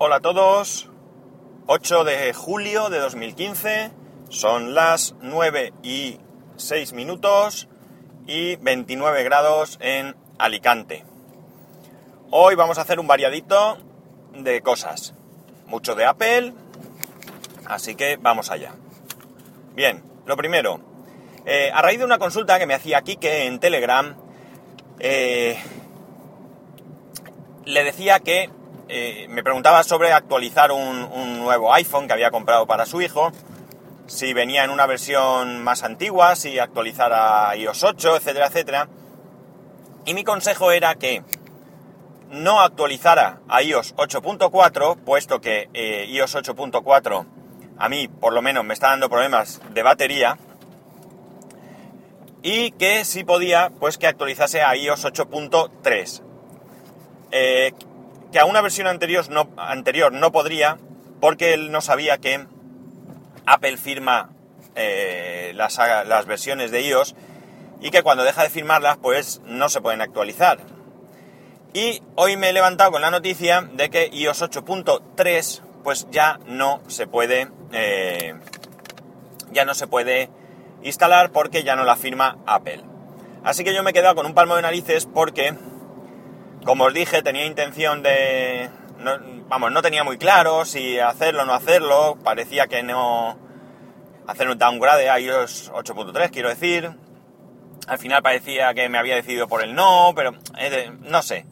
[0.00, 0.88] Hola a todos.
[1.66, 3.90] 8 de julio de 2015.
[4.28, 6.20] Son las 9 y
[6.54, 7.66] 6 minutos
[8.24, 11.04] y 29 grados en Alicante.
[12.30, 13.76] Hoy vamos a hacer un variadito
[14.34, 15.14] de cosas.
[15.66, 16.54] Mucho de Apple.
[17.66, 18.76] Así que vamos allá.
[19.74, 20.78] Bien, lo primero.
[21.44, 24.14] eh, a raíz de una consulta que me hacía Kike en Telegram,
[25.00, 25.58] eh,
[27.64, 28.48] le decía que
[28.88, 33.32] eh, me preguntaba sobre actualizar un, nuevo iPhone que había comprado para su hijo,
[34.06, 38.88] si venía en una versión más antigua, si actualizara iOS 8, etcétera, etcétera.
[40.04, 41.22] Y mi consejo era que
[42.30, 47.26] no actualizara a iOS 8.4, puesto que eh, iOS 8.4
[47.78, 50.36] a mí por lo menos me está dando problemas de batería,
[52.42, 56.22] y que si podía, pues que actualizase a iOS 8.3.
[57.30, 57.72] Eh,
[58.32, 60.78] que a una versión anterior no, anterior no podría
[61.20, 62.46] porque él no sabía que
[63.46, 64.30] Apple firma
[64.74, 67.14] eh, las, las, versiones de iOS
[67.80, 70.58] y que cuando deja de firmarlas pues no se pueden actualizar.
[71.72, 76.80] Y hoy me he levantado con la noticia de que iOS 8.3 pues ya no
[76.88, 78.34] se puede eh,
[79.52, 80.30] ya no se puede
[80.82, 82.82] instalar porque ya no la firma Apple.
[83.44, 85.54] Así que yo me he quedado con un palmo de narices porque
[86.68, 88.68] como os dije, tenía intención de...
[89.48, 92.18] Vamos, no tenía muy claro si hacerlo o no hacerlo.
[92.22, 93.38] Parecía que no...
[94.26, 96.90] Hacer un downgrade a iOS 8.3, quiero decir.
[97.86, 101.46] Al final parecía que me había decidido por el no, pero eh, no sé.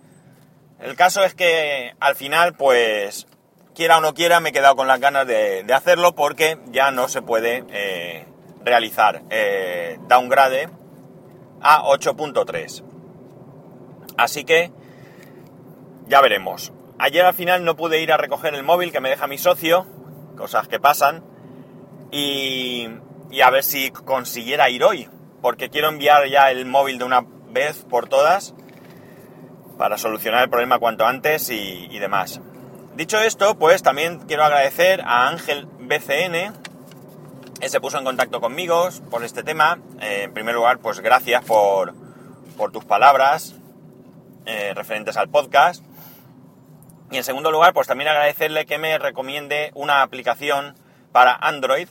[0.81, 3.27] El caso es que al final, pues,
[3.75, 6.91] quiera o no quiera, me he quedado con las ganas de, de hacerlo porque ya
[6.91, 8.27] no se puede eh,
[8.62, 10.69] realizar eh, downgrade
[11.62, 12.84] a 8.3.
[14.19, 14.72] Así que
[16.06, 16.72] ya veremos.
[16.98, 19.86] Ayer al final no pude ir a recoger el móvil que me deja mi socio,
[20.36, 21.24] cosas que pasan,
[22.10, 22.88] y,
[23.42, 25.08] a ver si consiguiera ir hoy,
[25.42, 28.54] porque quiero enviar ya el móvil de una vez por todas
[29.76, 32.41] para solucionar el problema cuanto antes y, y demás.
[32.94, 36.54] Dicho esto, pues también quiero agradecer a Ángel BCN,
[37.60, 39.78] que se puso en contacto conmigo por este tema.
[40.00, 41.94] Eh, en primer lugar, pues gracias por,
[42.56, 43.54] por tus palabras
[44.47, 45.84] eh, referentes al podcast.
[47.11, 50.75] Y en segundo lugar, pues también agradecerle que me recomiende una aplicación
[51.12, 51.89] para Android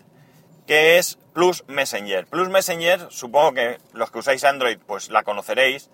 [0.65, 2.25] que es Plus Messenger.
[2.27, 5.89] Plus Messenger, supongo que los que usáis Android pues la conoceréis.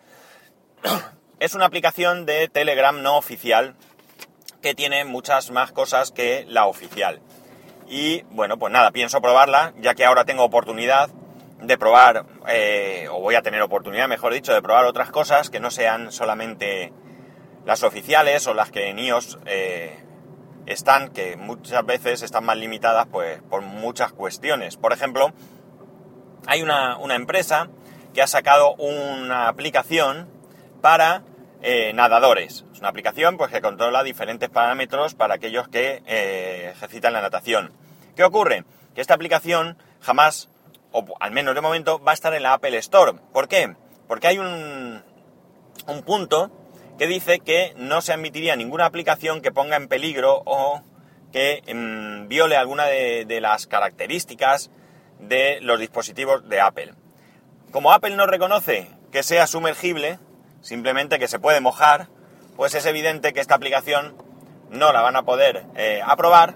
[1.40, 3.74] Es una aplicación de Telegram no oficial
[4.62, 7.20] que tiene muchas más cosas que la oficial.
[7.88, 11.10] Y bueno, pues nada, pienso probarla, ya que ahora tengo oportunidad
[11.60, 15.60] de probar, eh, o voy a tener oportunidad, mejor dicho, de probar otras cosas que
[15.60, 16.94] no sean solamente
[17.66, 20.04] las oficiales o las que en iOS eh,
[20.66, 24.78] están, que muchas veces están más limitadas pues, por muchas cuestiones.
[24.78, 25.34] Por ejemplo,
[26.48, 27.70] hay una, una empresa
[28.14, 30.30] que ha sacado una aplicación
[30.82, 31.24] para
[31.62, 32.66] eh, nadadores.
[32.74, 37.72] Es una aplicación pues, que controla diferentes parámetros para aquellos que eh, ejercitan la natación.
[38.16, 38.66] ¿Qué ocurre?
[38.96, 40.50] Que esta aplicación jamás,
[40.92, 43.14] o al menos de momento, va a estar en la Apple Store.
[43.32, 43.76] ¿Por qué?
[44.08, 45.04] Porque hay un,
[45.88, 46.52] un punto
[47.02, 50.84] que dice que no se admitiría ninguna aplicación que ponga en peligro o
[51.32, 54.70] que mmm, viole alguna de, de, las características
[55.18, 56.94] de los dispositivos de Apple.
[57.72, 60.20] Como Apple no reconoce que sea sumergible,
[60.62, 62.08] simplemente que se puede mojar,
[62.56, 64.16] pues es evidente que esta aplicación
[64.70, 66.54] no la van a poder eh, aprobar,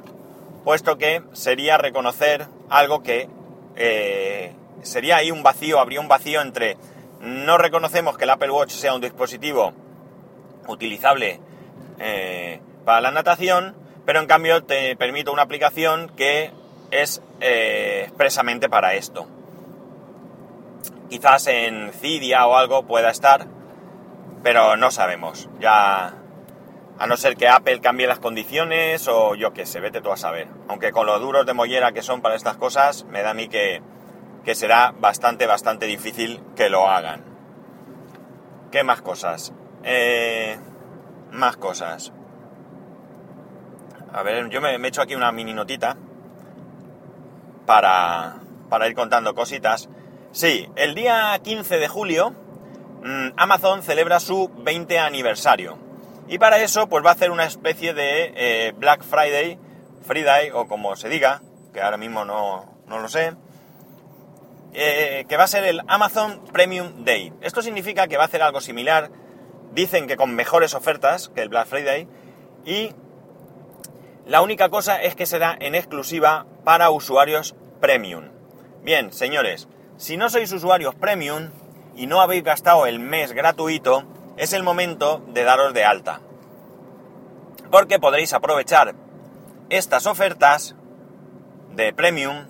[0.64, 3.30] puesto que sería reconocer algo que
[3.78, 4.54] eh,
[4.84, 6.78] sería ahí un vacío, habría un vacío entre
[7.20, 9.74] no reconocemos que el Apple Watch sea un dispositivo
[10.68, 11.40] utilizable
[12.00, 16.52] eh, para la natación, pero en cambio te permite una aplicación que
[16.92, 19.28] es eh, expresamente para esto.
[21.10, 23.46] Quizás en Cydia o algo pueda estar,
[24.44, 25.50] pero no sabemos.
[25.60, 26.14] Ya,
[26.98, 30.18] a no ser que Apple cambie las condiciones o yo qué sé, vete tú a
[30.18, 30.48] saber.
[30.68, 33.48] Aunque con los duros de mollera que son para estas cosas, me da a mí
[33.48, 33.82] que,
[34.44, 37.24] que será bastante, bastante difícil que lo hagan.
[38.72, 39.54] ¿Qué más cosas?
[39.88, 40.58] Eh,
[41.32, 42.12] más cosas.
[44.12, 45.96] A ver, yo me, he hecho aquí una mini notita
[47.68, 48.38] para,
[48.68, 49.88] para ir contando cositas.
[50.32, 52.32] Sí, el día 15 de julio
[53.04, 55.78] mmm, Amazon celebra su 20 aniversario.
[56.28, 59.60] Y para eso pues va a hacer una especie de eh, Black Friday,
[60.02, 63.36] Friday o como se diga, que ahora mismo no, no lo sé,
[64.74, 67.32] eh, que va a ser el Amazon Premium Day.
[67.42, 69.12] Esto significa que va a hacer algo similar
[69.76, 72.08] dicen que con mejores ofertas que el Black Friday
[72.66, 72.96] y
[74.26, 78.32] La única cosa es que será en exclusiva para usuarios premium.
[78.82, 79.68] Bien, señores,
[79.98, 81.52] si no sois usuarios premium
[81.96, 84.04] y no habéis gastado el mes gratuito,
[84.36, 86.22] es el momento de daros de alta.
[87.70, 88.96] Porque podréis aprovechar
[89.70, 90.76] estas ofertas
[91.76, 92.48] de premium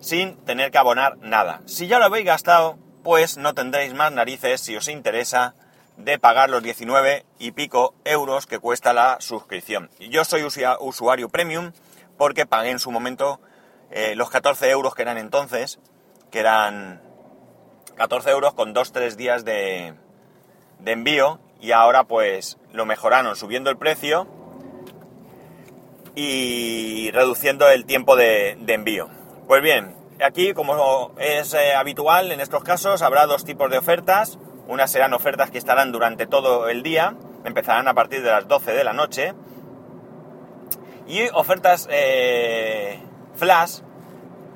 [0.00, 1.60] sin tener que abonar nada.
[1.66, 5.54] Si ya lo habéis gastado, pues no tendréis más narices si os interesa
[6.04, 9.90] de pagar los 19 y pico euros que cuesta la suscripción.
[9.98, 11.72] Yo soy usuario premium
[12.16, 13.40] porque pagué en su momento
[13.90, 15.78] eh, los 14 euros que eran entonces,
[16.30, 17.02] que eran
[17.96, 19.94] 14 euros con 2-3 días de,
[20.84, 24.26] envío y ahora pues lo mejoraron subiendo el precio
[26.14, 29.08] y reduciendo el tiempo de, envío.
[29.46, 29.94] Pues bien,
[30.24, 34.38] aquí como es eh, habitual en estos casos habrá dos tipos de ofertas.
[34.68, 37.14] Unas serán ofertas que estarán durante todo el día,
[37.44, 39.34] empezarán a partir de las 12 de la noche.
[41.06, 43.00] Y ofertas eh,
[43.34, 43.80] flash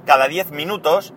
[0.05, 1.13] cada 10 minutos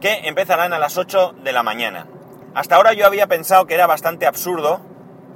[0.00, 2.06] que empezarán a las 8 de la mañana.
[2.54, 4.80] Hasta ahora yo había pensado que era bastante absurdo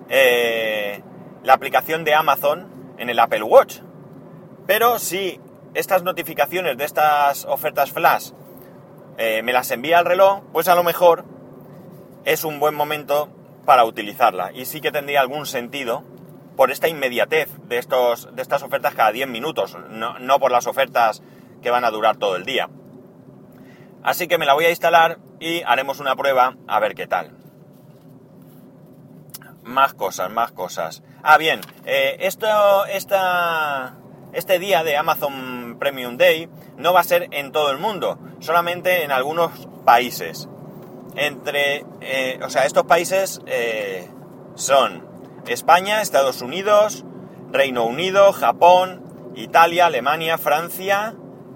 [0.08, 1.02] eh,
[1.42, 3.80] la aplicación de Amazon en el Apple Watch.
[4.66, 5.40] Pero si
[5.74, 8.32] estas notificaciones de estas ofertas flash
[9.16, 11.24] eh, me las envía el reloj, pues a lo mejor
[12.25, 13.28] es un buen momento
[13.64, 14.52] para utilizarla.
[14.52, 16.05] Y sí que tendría algún sentido
[16.56, 20.67] por esta inmediatez de, estos, de estas ofertas cada 10 minutos, no, no por las
[20.67, 21.22] ofertas
[21.62, 22.69] que van a durar todo el día.
[24.02, 27.32] Así que me la voy a instalar y haremos una prueba a ver qué tal.
[29.62, 31.02] Más cosas, más cosas.
[31.22, 33.94] Ah, bien, eh, esto, esta,
[34.34, 39.02] este día de Amazon Premium Day no va a ser en todo el mundo, solamente
[39.02, 40.50] en algunos países.
[41.16, 44.08] Entre, eh, o sea, estos países eh,
[44.54, 45.06] son
[45.46, 47.04] España, Estados Unidos,
[47.50, 51.14] Reino Unido, Japón, Italia, Alemania, Francia,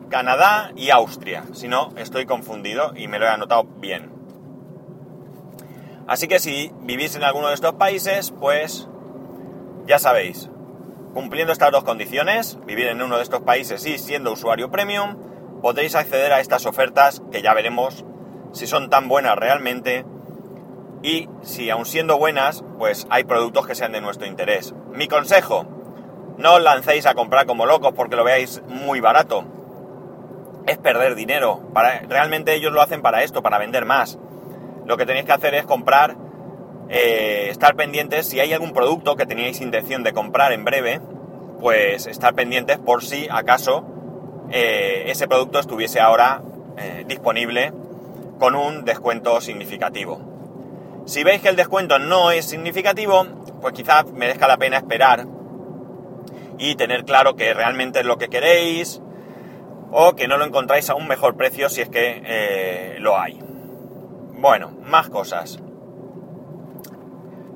[0.08, 1.44] Canadá y Austria.
[1.52, 4.12] Si no, estoy confundido y me lo he anotado bien.
[6.06, 8.88] Así que si vivís en alguno de estos países, pues
[9.86, 10.50] ya sabéis,
[11.14, 15.16] cumpliendo estas dos condiciones, vivir en uno de estos países y siendo usuario premium,
[15.62, 18.04] podréis acceder a estas ofertas que ya veremos
[18.54, 20.06] si son tan buenas realmente
[21.02, 24.74] y si aun siendo buenas, pues hay productos que sean de nuestro interés.
[24.92, 25.66] Mi consejo,
[26.38, 29.44] no os lancéis a comprar como locos porque lo veáis muy barato
[30.66, 31.60] es perder dinero.
[31.72, 34.18] Para, realmente ellos lo hacen para esto, para vender más.
[34.86, 36.16] Lo que tenéis que hacer es comprar,
[36.88, 41.00] eh, estar pendientes si hay algún producto que teníais intención de comprar en breve,
[41.60, 43.84] pues estar pendientes por si acaso
[44.50, 46.42] eh, ese producto estuviese ahora
[46.76, 47.72] eh, disponible
[48.38, 50.20] con un descuento significativo.
[51.06, 53.26] Si veis que el descuento no es significativo,
[53.60, 55.26] pues quizás merezca la pena esperar
[56.58, 59.02] y tener claro que realmente es lo que queréis,
[59.96, 63.40] o que no lo encontráis a un mejor precio si es que eh, lo hay.
[64.32, 65.60] Bueno, más cosas.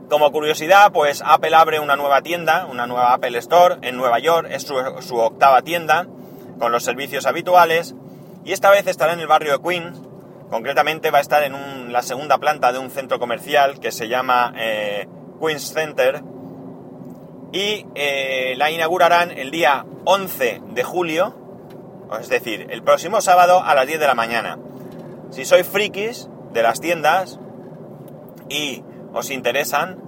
[0.09, 4.49] Como curiosidad, pues Apple abre una nueva tienda, una nueva Apple Store en Nueva York,
[4.51, 6.07] es su, octava tienda,
[6.59, 7.95] con los servicios habituales,
[8.45, 9.93] y esta vez estará en el barrio de Queen,
[10.51, 14.53] concretamente va a estar en la segunda planta de un centro comercial que se llama
[14.57, 15.07] eh,
[15.41, 16.23] Queens Center,
[17.53, 21.35] y eh, la inaugurarán el día 11 de julio,
[22.21, 24.59] es decir, el próximo sábado a las 10 de la mañana.
[25.31, 27.39] Si sois frikis de las tiendas
[28.49, 29.99] y os interesan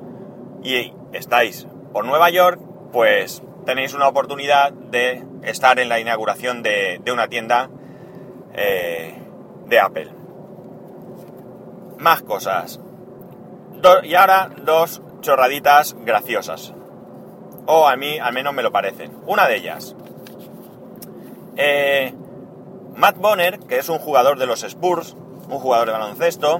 [0.63, 2.61] y estáis por Nueva York,
[2.93, 7.71] pues tenéis una oportunidad de estar en la inauguración de, una tienda
[8.55, 9.15] eh,
[9.67, 10.20] de Apple.
[12.01, 12.81] Más cosas.
[14.03, 16.73] y ahora dos chorraditas graciosas.
[17.67, 19.13] O a mí al menos me lo parecen.
[19.27, 19.95] Una de ellas.
[21.57, 22.15] Eh,
[22.97, 25.15] Matt Bonner, que es un jugador de los Spurs,
[25.49, 26.59] un jugador de baloncesto,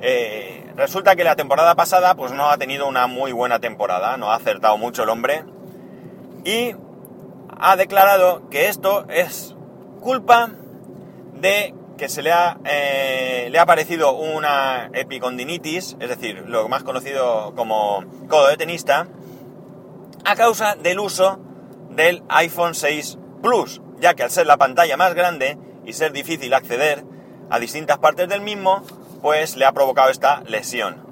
[0.00, 4.32] eh, resulta que la temporada pasada pues no ha tenido una muy buena temporada, no
[4.32, 5.44] ha acertado mucho el hombre
[6.44, 6.74] y
[7.58, 9.54] ha declarado que esto es
[10.00, 10.50] culpa
[11.34, 16.82] de que se le ha, eh, le ha aparecido una epicondinitis, es decir, lo más
[16.82, 19.06] conocido como codo de tenista,
[20.24, 21.38] a causa del uso
[21.90, 26.54] del iPhone 6 Plus, ya que al ser la pantalla más grande y ser difícil
[26.54, 27.04] acceder
[27.50, 28.82] a distintas partes del mismo,
[29.20, 31.04] pues le ha provocado esta lesión.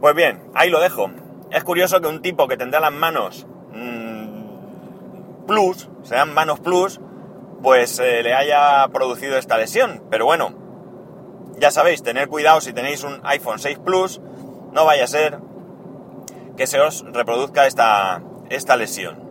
[0.00, 1.10] Pues bien, ahí lo dejo.
[1.50, 7.00] Es curioso que un tipo que tendrá las manos mmm, plus, sean manos plus,
[7.62, 10.02] pues eh, le haya producido esta lesión.
[10.10, 10.54] Pero bueno,
[11.58, 14.20] ya sabéis, tener cuidado si tenéis un iPhone 6 Plus,
[14.72, 15.38] no vaya a ser
[16.56, 19.28] que se os reproduzca esta, esta lesión.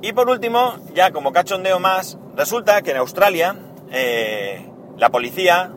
[0.00, 3.56] Y por último, ya como cachondeo más, resulta que en Australia
[3.90, 5.72] eh, la policía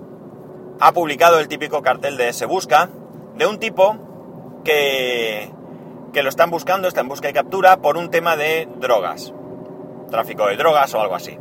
[0.80, 2.90] ha publicado el típico cartel de Se Busca
[3.36, 3.98] de un tipo
[4.64, 5.52] que,
[6.12, 9.34] que lo están buscando, está en busca y captura por un tema de drogas,
[10.10, 11.38] tráfico de drogas o algo así.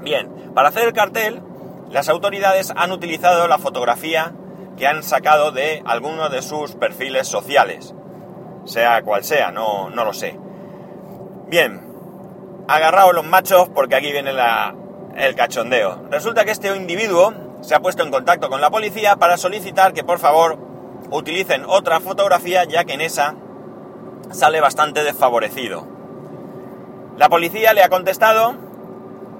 [0.00, 1.42] Bien, para hacer el cartel,
[1.90, 4.32] las autoridades han utilizado la fotografía
[4.76, 7.94] que han sacado de alguno de sus perfiles sociales,
[8.64, 10.38] sea cual sea, no, no lo sé.
[11.48, 11.86] Bien,
[12.68, 14.32] agarraos los machos porque aquí viene
[15.16, 16.02] el cachondeo.
[16.10, 20.04] Resulta que este individuo se ha puesto en contacto con la policía para solicitar que
[20.04, 20.58] por favor
[21.10, 23.36] utilicen otra fotografía ya que en esa
[24.32, 25.93] sale bastante desfavorecido.
[27.16, 28.54] La policía le ha contestado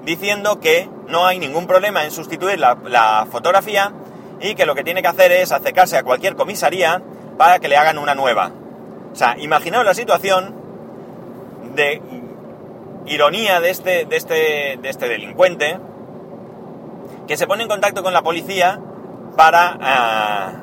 [0.05, 3.91] diciendo que no hay ningún problema en sustituir la, fotografía
[4.39, 7.01] y que lo que tiene que hacer es acercarse a cualquier comisaría
[7.37, 8.51] para que le hagan una nueva.
[9.11, 10.55] O sea, imaginaos la situación
[11.75, 12.01] de
[13.07, 15.77] ironía de este, de este, de este delincuente
[17.27, 18.79] que se pone en contacto con la policía
[19.35, 20.53] para ah,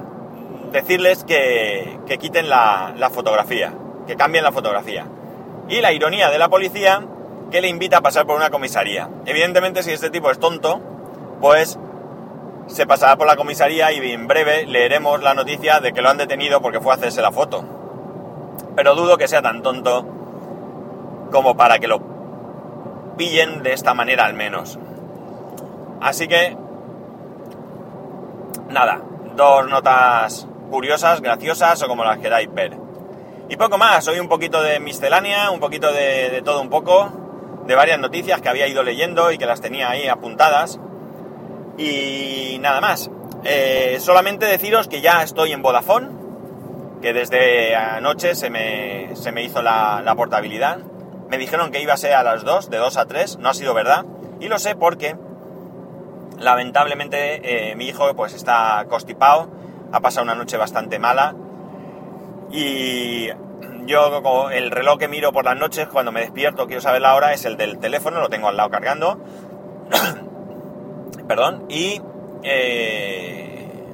[0.73, 3.75] decirles que, quiten la, la, fotografía,
[4.07, 5.07] que cambien la fotografía.
[5.73, 7.03] Y la ironía de la policía
[7.51, 9.09] que le invita a pasar por una comisaría.
[9.25, 10.83] Evidentemente, si este tipo es tonto,
[11.41, 11.79] pues
[12.67, 16.19] se pasará por la comisaría y en breve leeremos la noticia de que lo han
[16.19, 17.65] detenido porque fue a hacerse la foto.
[18.77, 20.07] Pero dudo que sea tan tonto
[21.33, 22.03] como para que lo
[23.17, 24.79] pillen de esta manera al menos.
[26.03, 26.55] Así que,
[28.69, 29.01] nada,
[29.37, 32.77] dos notas curiosas, graciosas o como las queráis ver.
[33.49, 37.13] Y poco más, hoy un poquito de miscelánea, un poquito de, todo un poco
[37.67, 40.81] de varias noticias que había ido leyendo y que las tenía ahí apuntadas.
[41.77, 43.11] Y nada más.
[43.45, 46.09] Eh, solamente deciros que ya estoy en Vodafone,
[47.03, 50.79] que desde anoche se me, se me hizo la, portabilidad.
[51.29, 53.55] Me dijeron que iba a ser a las 2, de 2 a 3, no ha
[53.55, 54.05] sido verdad.
[54.41, 55.17] Y lo sé porque,
[56.39, 59.51] lamentablemente, eh, mi hijo pues está constipado,
[59.93, 61.35] ha pasado una noche bastante mala.
[62.53, 63.29] Y
[63.87, 67.33] yo el reloj que miro por las noches cuando me despierto, quiero saber la hora,
[67.33, 69.19] es el del teléfono, lo tengo al lado cargando.
[71.29, 72.01] Perdón, y
[72.43, 73.85] eh,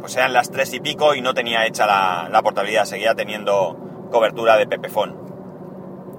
[0.00, 3.76] pues eran las tres y pico y no tenía hecha la, portabilidad, seguía teniendo
[4.10, 5.16] cobertura de Pepefon.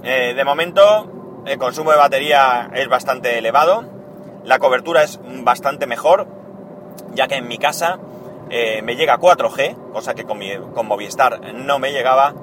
[0.03, 3.83] Eh, de momento, el consumo de batería es bastante elevado,
[4.45, 6.27] la cobertura es bastante mejor,
[7.13, 7.99] ya que en mi casa
[8.55, 10.39] eh, me llega 4G, cosa que con,
[10.75, 12.35] con Movistar no me llegaba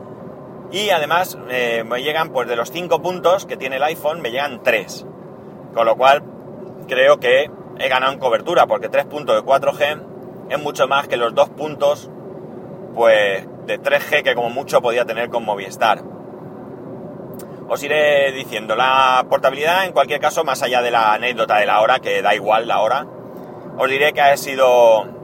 [0.73, 4.33] y además eh, me llegan, pues de los 5 puntos que tiene el iPhone, me
[4.33, 5.07] llegan 3.
[5.73, 6.25] Con lo cual
[6.89, 7.49] creo que
[7.79, 11.51] he ganado en cobertura, porque 3 puntos de 4G es mucho más que los 2
[11.51, 12.11] puntos
[12.93, 16.03] pues de 3G que como mucho podía tener con Movistar.
[17.69, 21.81] Os iré diciendo, la portabilidad en cualquier caso, más allá de la anécdota de la
[21.81, 23.07] hora, que da igual la hora,
[23.79, 25.20] os diré que ha sido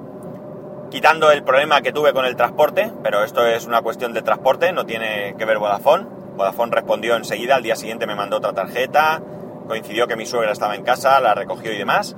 [0.90, 4.72] quitando el problema que tuve con el transporte, pero esto es una cuestión de transporte,
[4.72, 6.06] no tiene que ver Vodafone.
[6.36, 9.22] Vodafone respondió enseguida, al día siguiente me mandó otra tarjeta,
[9.66, 12.16] coincidió que mi suegra estaba en casa, la recogió y demás.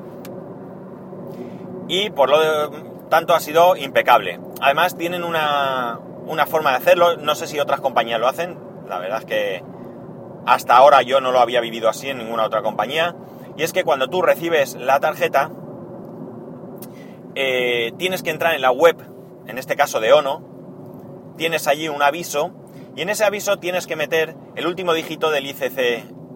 [1.89, 2.71] Y por lo
[3.09, 4.41] tanto ha sido impecable.
[4.61, 8.59] Además tienen una, una forma de hacerlo, no sé si otras compañías lo hacen,
[8.89, 9.65] la verdad es que
[10.47, 13.15] hasta ahora yo no lo había vivido así en ninguna otra compañía,
[13.57, 15.51] y es que cuando tú recibes la tarjeta,
[17.35, 18.97] eh, tienes que entrar en la web,
[19.47, 22.53] en este caso de ONO, tienes allí un aviso
[22.97, 25.79] y en ese aviso tienes que meter el último dígito del ICC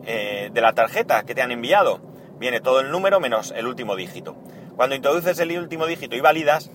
[0.04, 2.00] eh, de la tarjeta que te han enviado.
[2.38, 4.36] Viene todo el número menos el último dígito.
[4.76, 6.70] Cuando introduces el último dígito y validas,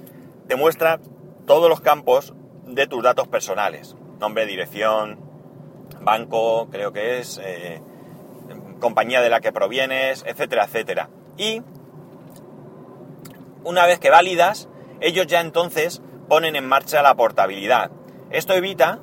[0.48, 1.00] te muestra
[1.46, 2.34] todos los campos
[2.66, 3.96] de tus datos personales.
[4.20, 5.20] Nombre, dirección,
[6.02, 7.82] banco, creo que es, eh,
[8.80, 11.10] compañía de la que provienes, etcétera, etcétera.
[11.38, 11.62] Y
[13.64, 14.70] una vez que validas,
[15.02, 17.92] ellos ya entonces ponen en marcha la portabilidad.
[18.30, 19.00] Esto evita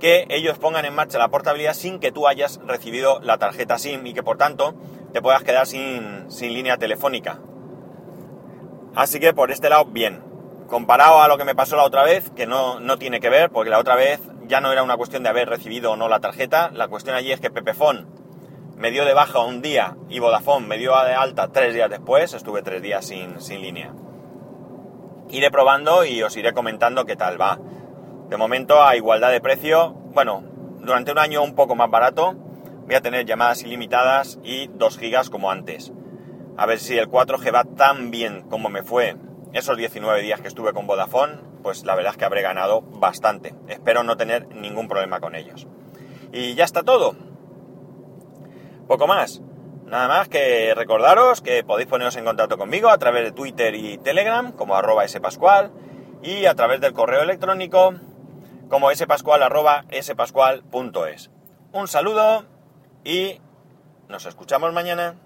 [0.00, 4.06] que ellos pongan en marcha la portabilidad sin que tú hayas recibido la tarjeta SIM
[4.06, 4.74] y que por tanto
[5.12, 7.40] te puedas quedar sin, línea telefónica.
[8.94, 10.22] Así que por este lado, bien.
[10.68, 13.50] Comparado a lo que me pasó la otra vez, que no, no tiene que ver,
[13.50, 16.20] porque la otra vez ya no era una cuestión de haber recibido o no la
[16.20, 18.06] tarjeta, la cuestión allí es que Pepefon
[18.78, 22.32] me dio de baja un día y Vodafone me dio de alta tres días después,
[22.32, 23.92] estuve tres días sin, sin línea.
[25.30, 27.58] Iré probando y os iré comentando qué tal va.
[28.28, 30.44] De momento, a igualdad de precio, bueno,
[30.80, 32.34] durante un año un poco más barato,
[32.86, 35.92] voy a tener llamadas ilimitadas y 2 gigas como antes.
[36.56, 39.16] A ver si el 4G va tan bien como me fue
[39.52, 43.54] esos 19 días que estuve con Vodafone, pues la verdad es que habré ganado bastante.
[43.66, 45.66] Espero no tener ningún problema con ellos.
[46.32, 47.16] Y ya está todo.
[48.88, 49.42] Poco más.
[49.84, 53.98] Nada más que recordaros que podéis poneros en contacto conmigo a través de Twitter y
[53.98, 55.70] Telegram como arroba spascual
[56.22, 57.92] y a través del correo electrónico
[58.70, 61.30] como spascual arroba spascual.es.
[61.72, 62.46] Un saludo
[63.04, 63.40] y
[64.08, 65.16] nos escuchamos mañana.